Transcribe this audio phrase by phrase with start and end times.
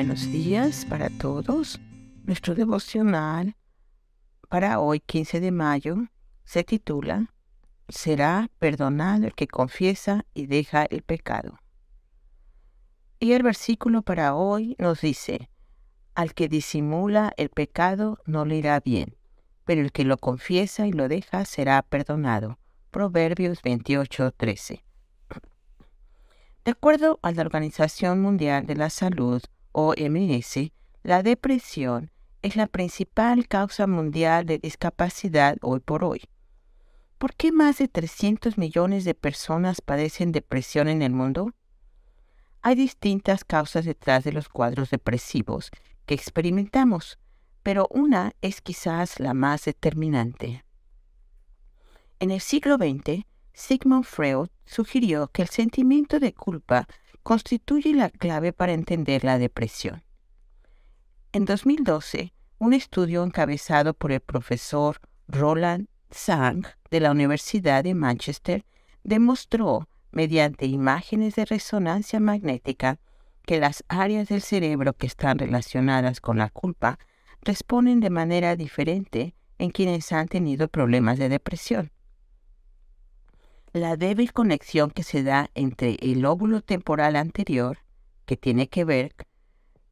[0.00, 1.78] buenos días para todos.
[2.24, 3.54] Nuestro devocional
[4.48, 5.96] para hoy, 15 de mayo,
[6.42, 7.30] se titula
[7.86, 11.58] Será perdonado el que confiesa y deja el pecado.
[13.18, 15.50] Y el versículo para hoy nos dice,
[16.14, 19.18] Al que disimula el pecado no le irá bien,
[19.66, 22.58] pero el que lo confiesa y lo deja será perdonado.
[22.90, 24.82] Proverbios 28, 13.
[26.64, 32.10] De acuerdo a la Organización Mundial de la Salud, OMS, la depresión
[32.42, 36.22] es la principal causa mundial de discapacidad hoy por hoy.
[37.18, 41.52] ¿Por qué más de 300 millones de personas padecen depresión en el mundo?
[42.62, 45.70] Hay distintas causas detrás de los cuadros depresivos
[46.06, 47.18] que experimentamos,
[47.62, 50.64] pero una es quizás la más determinante.
[52.18, 56.86] En el siglo XX, Sigmund Freud sugirió que el sentimiento de culpa
[57.22, 60.02] constituye la clave para entender la depresión.
[61.32, 68.64] En 2012, un estudio encabezado por el profesor Roland Sang de la Universidad de Manchester
[69.04, 72.98] demostró, mediante imágenes de resonancia magnética,
[73.46, 76.98] que las áreas del cerebro que están relacionadas con la culpa
[77.42, 81.92] responden de manera diferente en quienes han tenido problemas de depresión
[83.72, 87.78] la débil conexión que se da entre el óvulo temporal anterior,
[88.26, 89.14] que tiene que ver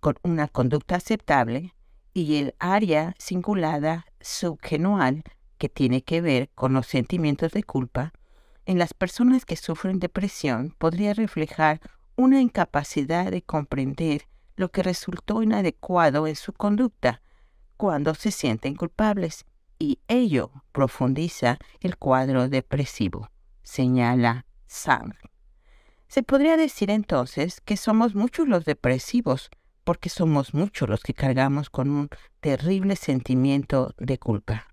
[0.00, 1.74] con una conducta aceptable,
[2.12, 5.22] y el área cingulada subgenual,
[5.58, 8.12] que tiene que ver con los sentimientos de culpa,
[8.66, 11.80] en las personas que sufren depresión podría reflejar
[12.16, 14.22] una incapacidad de comprender
[14.56, 17.22] lo que resultó inadecuado en su conducta
[17.76, 19.44] cuando se sienten culpables,
[19.78, 23.28] y ello profundiza el cuadro depresivo
[23.68, 25.12] señala Sam.
[26.08, 29.50] Se podría decir entonces que somos muchos los depresivos,
[29.84, 32.08] porque somos muchos los que cargamos con un
[32.40, 34.68] terrible sentimiento de culpa.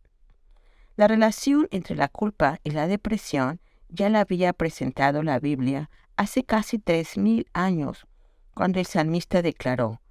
[0.95, 3.59] La relación entre la culpa y la depresión
[3.89, 8.07] ya la había presentado la Biblia hace casi tres mil años,
[8.53, 10.01] cuando el salmista declaró,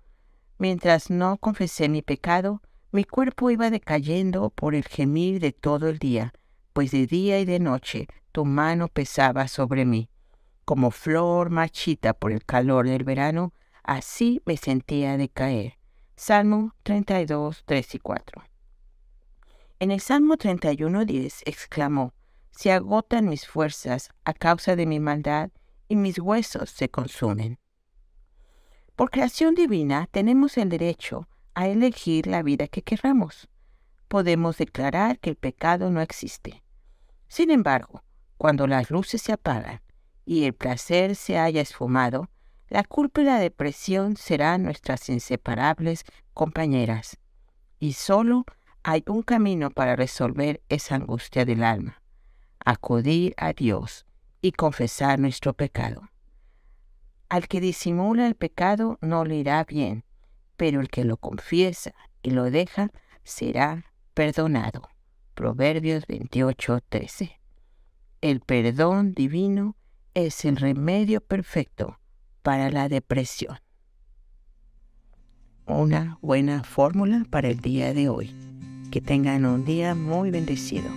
[0.58, 2.60] Mientras no confesé mi pecado,
[2.92, 6.34] mi cuerpo iba decayendo por el gemir de todo el día,
[6.74, 10.10] pues de día y de noche tu mano pesaba sobre mí.
[10.64, 15.78] Como flor marchita por el calor del verano, así me sentía decaer.
[16.16, 18.42] Salmo 32, 3 y 4.
[19.78, 22.12] En el Salmo 31, 10 exclamó,
[22.50, 25.50] Se agotan mis fuerzas a causa de mi maldad
[25.86, 27.60] y mis huesos se consumen.
[28.96, 33.48] Por creación divina tenemos el derecho a elegir la vida que querramos.
[34.08, 36.64] Podemos declarar que el pecado no existe.
[37.28, 38.02] Sin embargo,
[38.44, 39.80] cuando las luces se apagan
[40.26, 42.28] y el placer se haya esfumado,
[42.68, 47.16] la culpa y la depresión serán nuestras inseparables compañeras.
[47.78, 48.44] Y solo
[48.82, 52.02] hay un camino para resolver esa angustia del alma,
[52.62, 54.04] acudir a Dios
[54.42, 56.10] y confesar nuestro pecado.
[57.30, 60.04] Al que disimula el pecado no le irá bien,
[60.58, 62.90] pero el que lo confiesa y lo deja
[63.22, 64.90] será perdonado.
[65.32, 67.40] Proverbios 28, 13.
[68.24, 69.76] El perdón divino
[70.14, 71.98] es el remedio perfecto
[72.40, 73.58] para la depresión.
[75.66, 78.34] Una buena fórmula para el día de hoy.
[78.90, 80.88] Que tengan un día muy bendecido.